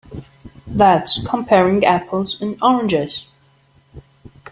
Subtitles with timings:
[0.65, 3.27] That's comparing apples and oranges.